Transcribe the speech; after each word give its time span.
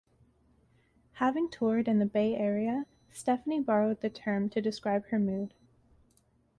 Having 1.17 1.51
toured 1.51 1.87
in 1.87 1.99
the 1.99 2.07
Bay 2.07 2.35
Area, 2.35 2.87
Stefani 3.11 3.59
borrowed 3.59 4.01
the 4.01 4.09
term 4.09 4.49
to 4.49 4.59
describe 4.59 5.05
her 5.09 5.19
mood. 5.19 5.53